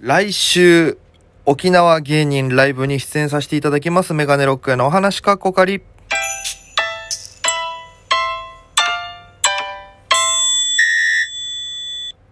[0.00, 0.98] 来週、
[1.46, 4.12] 沖縄芸人ライブに出演させていただきます。
[4.12, 5.82] メガネロックへのお話かっこかり。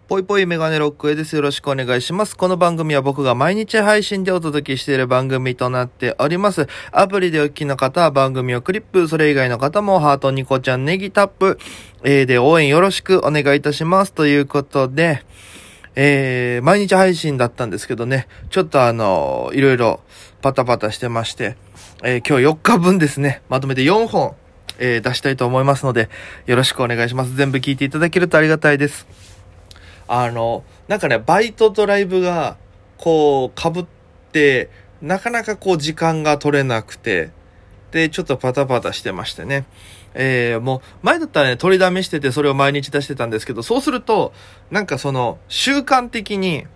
[0.08, 1.36] ぽいぽいメガネロックへです。
[1.36, 2.36] よろしくお願いします。
[2.36, 6.66] この番組は僕が毎日配信でお届けしている番組となっております。
[6.90, 11.58] アプリでお聞きの方は番組をクリップ、それ以外の方もハート、ニコちゃん、ネギタップ、
[12.02, 14.12] えー、で応援よろしくお願いいたします。
[14.12, 15.22] ということで、
[15.94, 20.00] えー、毎日配信だったんですけどね、ちょっとあのいろいろ
[20.40, 21.56] パタパタしてまして、
[22.02, 24.34] えー、今日4日分ですね、まとめて4本、
[24.78, 26.08] えー、出したいと思いますので、
[26.46, 27.34] よろしくお願いします。
[27.34, 29.06] 全部聞いていただけるとありがたいです。
[30.08, 32.56] あの、なんかね、バイトとライブが、
[32.98, 33.86] こう、被っ
[34.32, 37.30] て、なかなかこう、時間が取れなくて、
[37.92, 39.64] で、ちょっとパタパタしてましてね。
[40.14, 44.32] えー、もう、前だったらね、取りだめしてて、それを毎日出してたんですけど、そうすると、
[44.70, 46.66] なんかその、習慣的に、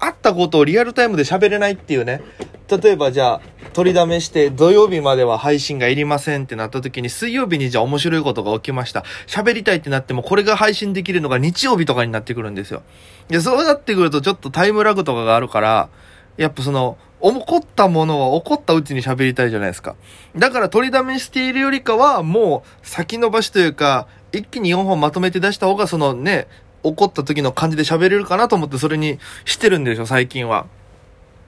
[0.00, 2.20] あったことをリアルタイムで喋れないっていうね。
[2.68, 3.40] 例えばじゃあ、
[3.72, 9.04] 取りだめして土曜日までは配信がいりませんってなった時に水曜日にじゃあ面白いことが起きました。
[9.26, 12.82] 喋りたいってなってもこれが配信できるのが日曜日とかになってくるんですよ。
[13.30, 15.88] いや、そうなってくるとちょっとタイムラグとかがあるから、
[16.36, 19.96] やっぱその、起こったものは起こったうちに喋りたいじゃないですか。
[20.36, 26.48] だから取りだめしているよりかは、もう先延ばしというか、一気に4本まとめて出した方がそのね、
[26.82, 30.66] 起こった時の感じで喋れるかなと思ってそれにしてるんですよ、最近は。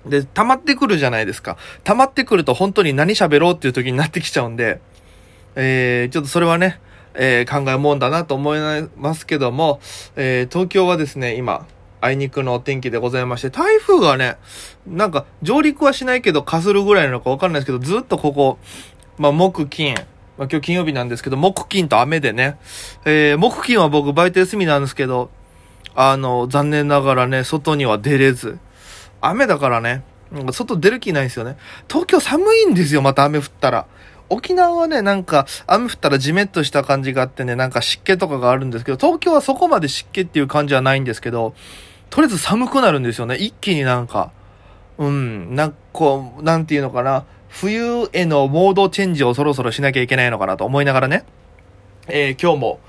[0.06, 1.58] で、溜まってくるじゃないですか。
[1.84, 4.80] 溜まってくると本当に何喋ろうっていう時になってきちゃうんで、
[5.56, 6.80] えー、ちょっとそれはね、
[7.14, 9.80] えー、考えもんだなと思いますけども、
[10.16, 11.66] えー、東京はですね、今、
[12.00, 14.36] あいにくのお天気でございまして、台風がね、
[14.86, 18.58] なんか上陸はしないけどかするぐらいなのかわかんないですけど、ずっとここ、
[19.18, 19.94] まあ、木、金、
[20.36, 22.58] まあ、今日金曜日なんですけど、木、金と雨でね、
[23.04, 25.30] えー、木、金は僕バイト休みなんですけど、
[25.94, 28.58] あの、残念ながらね、外には出れず、
[29.20, 30.02] 雨だからね、
[30.52, 31.56] 外出る気ないんですよね。
[31.88, 33.86] 東京寒いんですよ、また雨降ったら。
[34.28, 41.54] 沖縄はね、なんか、雨降ったらジメッとした感じがあってね、なんか湿気とかがあるんですけど、東京はそこまで湿気っていう感じはないんですけど、
[42.10, 43.36] とりあえず寒くなるんですよね。
[43.36, 44.30] 一気になんか、
[44.98, 51.24] うん、なんかこう、なんていうのかな、冬へのモードチェンジをそろそろしなきゃいけないのかなと思いながらね、
[52.08, 52.80] えー、今日も、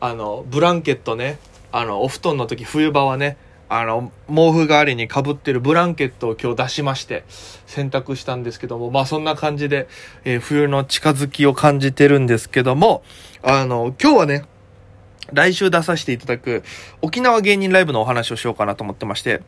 [0.00, 1.38] あの、ブランケットね、
[1.72, 3.36] あの、お布団の時冬場はね、
[3.68, 7.24] あの、毛布代わりに被ってるブランケットを今日出しまして、
[7.66, 9.88] 洗濯したんですけども、まあそんな感じで、
[10.24, 13.02] えー、冬の近づきを感じてるんですけども、
[13.42, 14.44] あの、今日はね、
[15.32, 16.62] 来週出させていただく
[17.00, 19.42] 沖縄芸人ライブのお話をしようかなと思ってまして、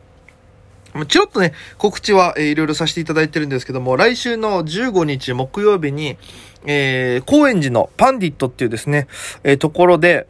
[1.07, 6.17] ちょっとね、告知は、えー、いろいろさせていただいてるんですけども、来週の15日木曜日に、
[6.65, 9.07] えー、高円寺のパンディットっていうですね、
[9.43, 10.27] えー、ところで、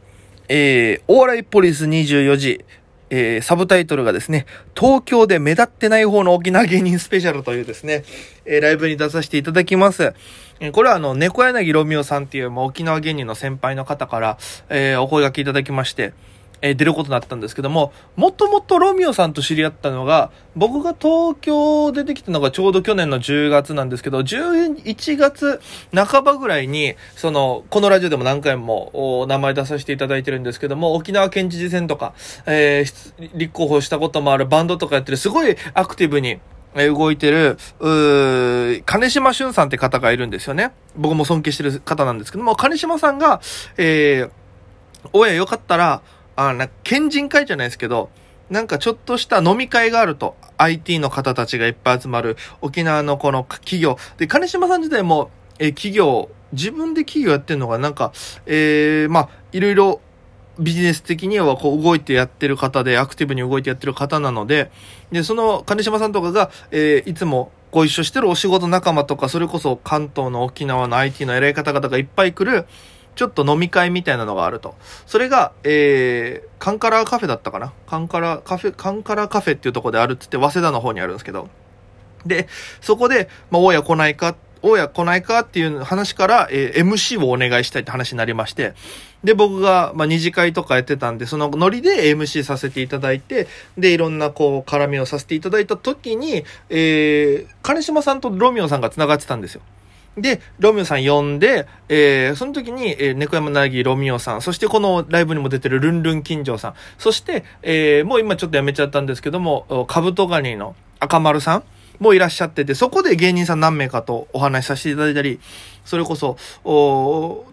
[0.48, 2.64] えー、お笑いポリス24時、
[3.10, 4.46] えー、サブタイトルがですね、
[4.76, 8.04] 東京で目立ってない方の沖縄芸人スペシャルというですね、
[8.44, 10.14] えー、ライブに出させていただきます。
[10.60, 14.38] えー、これはあの、猫柳ロミオさんっていう、まあ、沖縄芸人の先輩の方から、
[14.68, 16.12] え、お声掛けいただきまして、
[16.60, 25.60] えー、出ることになったんですけども、もともとロミオさんと知り合ったのが、僕が東京出てきたのがちょうど去年の10月なんですけど、11月
[25.94, 32.14] 半ばぐらいに、その、このラジオでも何回も名前出させていただいてるんですけども、沖縄県知事選とか、
[32.46, 36.40] えー、立候補したこともあるバンドとかやってる、すごいアクティブに、
[36.74, 40.72] え動いてる、う金島俊さんって方がいるんですよね。
[40.96, 43.40] 僕も尊敬してる方なんですけども、金島さんが、
[43.78, 44.30] えー、
[45.12, 46.02] おやよかったら、
[46.38, 48.10] あな、県人会じゃないですけど、
[48.48, 53.98] なんかちょっとした飲み会があると、IT の方たちがいっぱい集まる、沖縄のこの企業。
[54.18, 57.90] で、金島さん自体も、え企業、自分で企業やってるのが、な？
[57.90, 58.12] んか、
[58.46, 60.00] えー、まあ、いろいろ、
[60.60, 64.70] ビジネス的にはこう動いてやってる方で、アクティブに動いてやってる方なので、
[65.10, 72.66] で、その金島さんとかが、えー、いつもご一緒してるお仕事仲間とか、それこそ関東の沖縄の IT の偉い方々がいっぱい来る、
[73.18, 74.76] ちょっと飲み会みたいなのがあると。
[75.04, 77.72] それが、えー、カンカラカフェだったかな？
[77.88, 81.48] カンカラカフェ、カンカラカフェっていうとこであるって言って、早稲田の方にあるんですけど。
[82.24, 82.46] で、
[82.80, 88.74] そこで、まあ、大家来ないか、大家来ないかっていう話から、えー、MC をお願いしたいって話になりまして、
[89.24, 99.62] で、僕が、まあ、二次会とかやってたんで、そのノリで MC させていただいて、で、いろんな、こう、絡みをさせていただいた時に、えー、金島さんとロミオさんが繋がってたんですよ。
[100.16, 111.64] で、ロミオさん呼んで、えー、その時に、えー、猫山なぎロミオさん、そしてこのライブにも出てるルンルン金城さん、そして、えー、もう今ちょっとやめちゃったんですけども、カブトガニの赤丸さん
[112.00, 115.40] もいらっしゃってて、そこで芸人さん何名かとお話しさせていただいたり、
[115.84, 116.36] それこそ、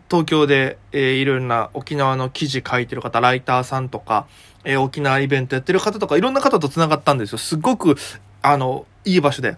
[0.10, 4.28] 東京で、えー、いろんな沖縄の記事書いてる方、ライターさんとか、
[4.64, 7.38] えー、沖縄イベントやってる方とか、いろんな方と繋がったんですよ。
[7.38, 7.96] すごく、
[8.42, 9.58] あの、いい場所で。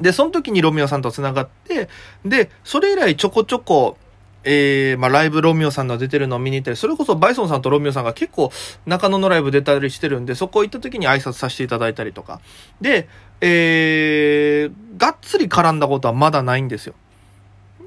[0.00, 1.88] で、その時にロミオさんと繋がって、
[2.24, 3.96] で、それ以来ちょこちょこ、
[4.42, 8.50] えー、まあ、ライブロミオさんの出てるのを見に行ったり、それこそバイソンさんとロミオさんが結構
[8.86, 12.40] 中野のライブ出たりしてるんで、そこ行った時に挨拶させていただいたりとか。
[12.80, 13.08] で、
[13.42, 16.94] えー、がっつり絡んだことはまだないんですよ。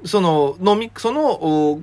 [0.04, 1.82] その、飲み、その、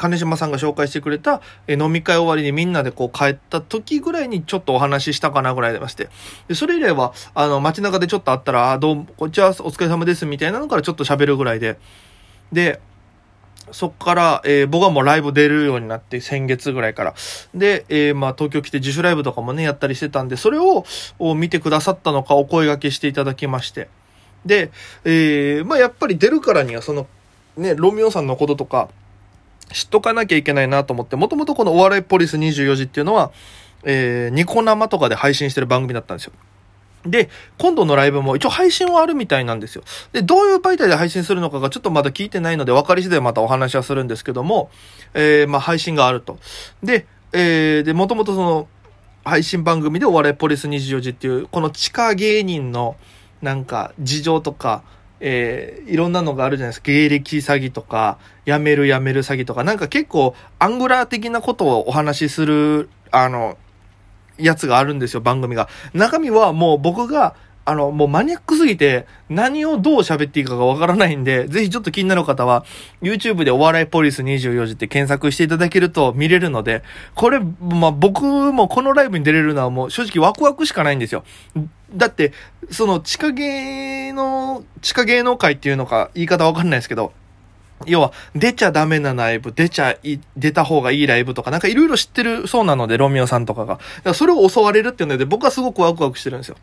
[0.00, 6.08] 金島さんが紹介してくれた、え飲み会終わりにみんなでこう帰った時ぐらいにちょっとお話ししたかなぐらいでまして。
[6.48, 11.78] で、それ以来は、あの、街中でちょっと会ったら、あ、どうも、こんにちは、お疲れ様です、みたいなのからちょっと喋るぐらいで。
[12.50, 12.80] で、
[13.72, 17.14] そっから、えー、僕はもうライブ出るようになって、先月ぐらいから。
[17.54, 20.86] で、えー、まあ、東京来て自主ライブとかもね、やったりしてたんで、それを
[21.34, 23.90] 見てくださったのか、お声掛けしていただきまして。
[24.46, 24.70] で、
[25.04, 27.06] えー、まあ、やっぱり出るからには、その、
[27.58, 28.88] ね、ロミオさんのこととか、
[29.72, 33.32] 知っとかなきゃいけないなと思って、もともとこのお笑いポリス24時っていうのは、
[33.84, 36.32] えー、ニコ生とかで配信してる番組だったんですよ。
[37.06, 39.82] で、今度のライブも一応配信はあるみたいなんですよ。
[40.12, 44.70] で、どういう媒体で配信するのかがちょっとまだ聞いてないので分かり次第またお話はするんですけども、
[45.14, 46.38] えー、まあ配信があると。
[46.82, 48.68] で、えー、で、もともとその、
[49.24, 52.96] 配信番組でお笑いポリス24時っていう、この地下芸人の
[53.42, 54.82] なんか事情とか、
[55.20, 56.86] えー、いろんなのがあるじゃないですか。
[56.86, 63.56] 芸歴詐欺とか、辞める辞める詐欺とか、なんか結構アングラー的なことをお話しする、あの、
[64.38, 65.68] やつがあるんですよ、番組が。
[65.92, 67.34] 中身はもう僕が、
[67.66, 72.64] あの、もうマニアックすぎて、何をどう喋っていいかがわからないんで、ぜひちょっと気になる方は、
[73.02, 76.82] YouTube でお笑いポリス24時って検索していただけると見れるので、
[77.14, 81.22] これ、まあ、僕もこのライブに出れるのはもう正直ワクワクしかないんですよ。
[81.94, 82.32] だって、
[82.70, 87.12] その地下芸の、地下芸能界っていうのか言い方わかんないですけど、
[87.86, 93.78] 要は、出ちゃダメなライブ、出ちゃい、出た方がいいライブとか、なんかいろいろ知ってるそうなので、ロミオさんとかが。
[94.04, 96.56] かそれを襲われるっていうので、僕はすごくワクワクしてるんですよ。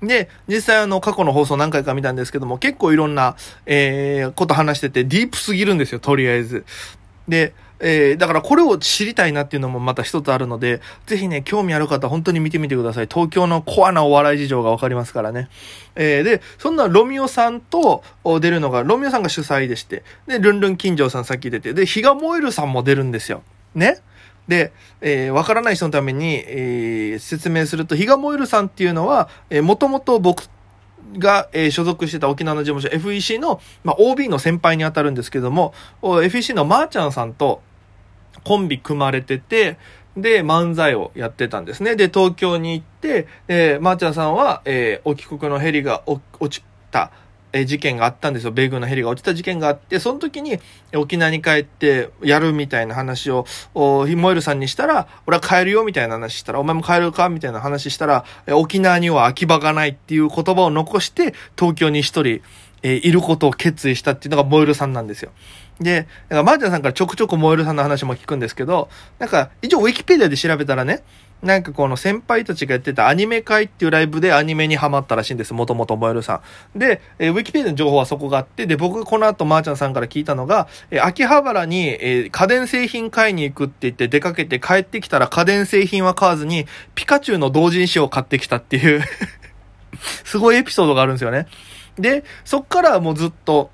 [0.00, 3.34] で、実際あの、過去の放送何回か見たんですけども、結構いろんな、
[3.66, 6.64] えー、こと話してて、ディープすぎるんですよ、とりあえず。
[7.26, 13.08] で、えー、だからこれを知りたいなっていうのもまた一つあるので、ぜひね、興味ある方本当に見てみてください。
[13.10, 15.48] 東京のコアなお笑い事情がわかりますからね。
[15.96, 18.02] えー、で、そんなロミオさんと
[18.40, 23.42] 出るのが、ロミオさんが主催でして、で、ルンルン金城さんさっき出て、で、日が燃えるさんも出るんですよ。
[23.74, 24.00] ね？
[24.48, 30.48] で、えー、わからない人のために、えー、説明すると、日が燃えるさんっていうのは、えー、もともと僕
[31.18, 35.72] が、えー、所属してた沖縄の事務所 FEC の、まあ、OB の先輩にあたるんですけども、
[36.02, 37.62] FEC のまーちゃんさんと、
[38.44, 39.78] コンビ組まれてて、
[40.16, 41.96] で、漫才をやってたんですね。
[41.96, 47.12] で、東京に行って、え、まー、ちゃんさんは、えー、お帰国のヘリが落ちた、
[47.52, 48.50] えー、事件があったんですよ。
[48.50, 50.58] 米軍のヘリが落ちた事件があって、その時に
[50.94, 62.40] 沖縄に帰ってやるみたいな話を、おヒモエルさんにしたら、俺は帰るよみたいな話したら、お前も帰るかみたいな話したら、え沖縄には空き場がないっていう言葉を残して、東京に一人、
[62.82, 65.30] えー、いることを決意したっていうのがモエルさんなんですよ。
[65.80, 68.88] で、だからマーチャンさんからちょくちょくモエルさんの話も聞くんですけど、
[69.18, 71.02] なんか、一応ウィキペディアで調べたらね、
[71.42, 75.54] なんかこの先輩たちがやってたアニメ会っていうライブでアニメにハマったらしいんです。
[75.54, 76.42] もともとモエルさ
[76.74, 76.78] ん。
[76.78, 89.02] で、えー、ウィキペディアの情報はそこがあって、で、僕この後マーチャンさんから聞いたのが、えー、秋葉原に、えー、家電製品買いに行くって言って出かけて帰ってきたら家電製品は買わずに、ピカチュウの同人誌を買ってきたっていう
[90.24, 91.46] すごいエピソードがあるんですよね。
[91.98, 93.70] で、そっからもうずっと、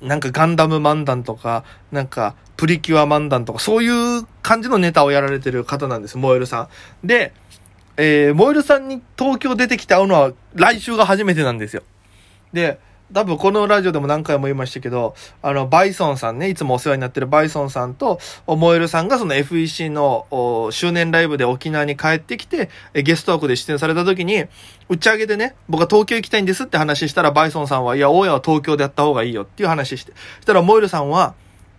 [0.00, 6.68] なんかガンダム漫談とか、なんかプリキュア漫談とか、そういう感じのネタをやられてる方なんです、モエルさ
[7.02, 7.06] ん。
[7.06, 7.32] で、
[7.96, 11.82] えー、モエルさんに東京出てきて会うのは来週が初めてなんですよ。
[12.52, 12.78] で、
[13.12, 20.26] 多分このラジオでも何回も言いましたけど、あの、バイソンさんね、いつもお世話になってるバイソンさんと、モエルさんがその FEC の
[20.72, 24.44] 周年ライブで沖縄に帰ってきて、ゲスト枠で出演された時に、
[24.88, 30.12] 打ち上げでね、僕は東京行きたいんですって話したら、バイソンさんは、いや、大家は東京でやった方がいいよっていう話して。
[30.40, 31.34] したら、モエルさんは、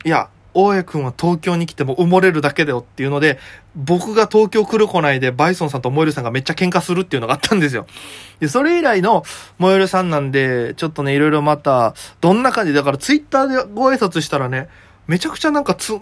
[0.05, 0.29] いや、
[0.60, 3.38] 大家くんは東京に来ても埋もれるだけだよっていうので、
[3.76, 7.86] 僕が東京来る来ないでバイソンさんとモエルさんがめっちゃ喧嘩するっていうのがあったんですよ。
[8.40, 9.24] で、それ以来の
[9.60, 14.68] モエルさんなんで、ちょっとね、いろいろまた、どんな感じだからツイッターでご挨拶したらね、
[15.06, 15.94] めちゃくちゃなんかつ、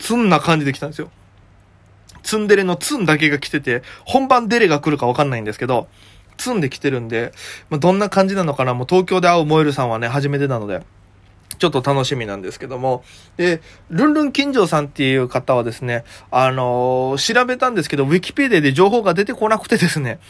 [0.00, 1.08] つんな感じで来たんですよ。
[2.24, 5.86] ツンデレのツンだけが来てて、本番デレが来るかわかんないんですけど、
[6.36, 7.32] ツンで来てるんで、
[7.68, 10.82] まあ、どんな感じなのかな、もう東京で会うモエルさんはね、初めてなので。
[11.60, 13.04] ちょっと楽しみなんですけども。
[13.36, 20.20] で、ルンルン金城さんっていう方はですね、あのー、調べたんですけど、ウィキペディアで情報が出てこなくてですね、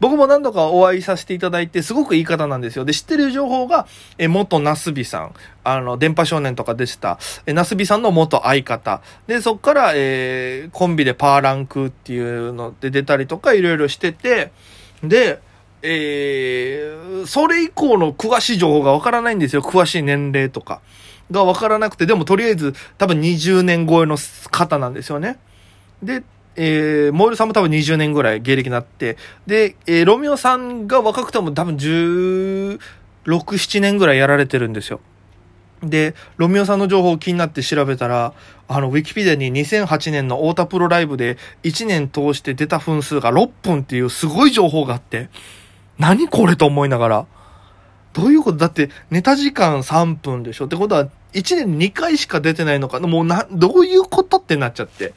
[0.00, 2.86] 僕も何度かお会いさせていただいて、すごくいい方なんですよ。
[2.86, 5.34] で、知ってる情報が、え、元ナスビさん。
[5.62, 7.18] あの、電波少年とかでした。
[7.44, 9.02] え、ナスビさんの元相方。
[9.26, 14.52] で、そっから、えー、コンビでパーランクっていうので出たりとか、いろいろしてて、
[15.04, 15.40] で、
[15.82, 19.62] えー、それ以降の詳しい情報がわからないんですよ。
[19.62, 20.80] 詳しい年齢とか。
[21.30, 24.16] がわからなくて、でもとりあえず多分20年超えの
[24.50, 25.38] 方なんですよね。
[26.02, 26.22] で、
[26.56, 32.78] えー、モールさんも多分20年ぐらい芸歴になって、で、えー、ロミオさんが若くても多分16、
[33.26, 35.00] 7年ぐらいやられてるんですよ。
[35.82, 38.34] で、ロミオさんの情報を気になって調べたら、
[38.68, 45.30] あの、ウィキペディに2008年の太田プロライブで1年通して出た分数が6分っていうすごい情報があって、
[46.00, 47.26] 何これと思いながら。
[48.12, 48.58] どういうこと？
[48.58, 50.64] だって、ネタ時間3分でしょ？
[50.64, 51.04] ってことは、
[51.34, 52.98] 1年2回しか出てないのか？
[52.98, 55.14] もうな、どういうことってなっちゃって。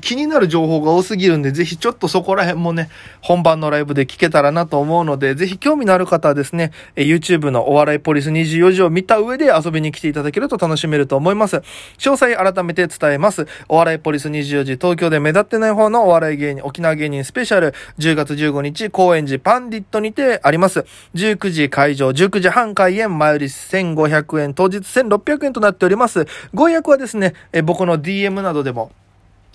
[0.00, 2.88] 気になる情報が多すぎるんで、ぜひちょっとそこら辺もね、
[3.20, 11.56] 本番のライブで聞けたらなと思うので、ぜひ興味のある方はですね、YouTube のお笑いポリス24時を見た上で遊びに来ていただけると楽しめると思います。
[11.98, 13.46] 詳細改めて伝えます。
[13.68, 20.84] お笑いポリス24時、東京で目立ってない方のお笑い芸人、沖縄芸人スペシャル、10月15日、高円寺パンディットにてあります。
[21.14, 26.26] 19時会場、19時半開演、前売り1500円、当日1600円となっております。
[26.54, 27.34] ご予約はですね、
[27.64, 28.90] 僕の DM などでも、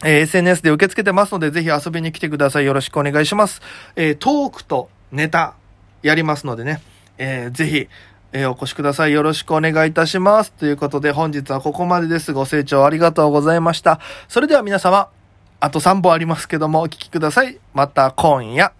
[0.04, 2.66] えー、SNS で受け付けてますので、ぜひ遊びに来てください。
[2.66, 3.62] よろしくお願いします。
[3.96, 5.56] えー、トークとネタ、
[6.04, 6.82] やりますのでね、
[7.18, 7.88] えー、ぜひ、
[8.32, 9.14] えー、お越しください。
[9.14, 10.52] よろしくお願いいたします。
[10.52, 12.34] ということで、本日はここまでです。
[12.34, 14.00] ご清聴ありがとうございました。
[14.28, 15.10] それでは皆様、
[15.60, 17.58] あと3本ありますけども、お聴きください。
[17.74, 18.74] また今夜。